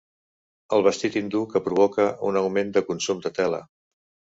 [0.77, 3.67] El vestit hindú que provoca un augment de consum de tela.